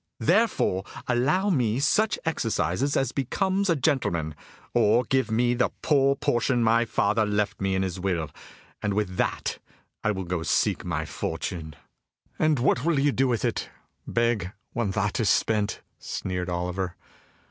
Therefore 0.19 0.83
allow 1.07 1.51
me 1.51 1.79
such 1.79 2.17
exercises 2.25 2.97
as 2.97 3.11
becomes 3.11 3.69
a 3.69 3.75
gentleman, 3.75 4.33
or 4.73 5.03
give 5.03 5.29
me 5.29 5.53
the 5.53 5.69
poor 5.83 6.15
portion 6.15 6.63
my 6.63 6.85
father 6.85 7.23
left 7.23 7.61
me 7.61 7.75
in 7.75 7.83
his 7.83 7.99
will, 7.99 8.31
and 8.81 8.95
with 8.95 9.15
that 9.17 9.59
I 10.03 10.09
will 10.09 10.23
go 10.25 10.41
seek 10.41 10.83
my 10.83 11.05
fortune." 11.05 11.75
"And 12.39 12.57
what 12.57 12.83
will 12.83 12.99
you 12.99 13.11
do 13.11 13.27
with 13.27 13.45
it? 13.45 13.69
Beg, 14.07 14.51
when 14.73 14.89
that 14.89 15.19
is 15.19 15.29
spent?" 15.29 15.81
sneered 15.99 16.49
Oliver. 16.49 16.95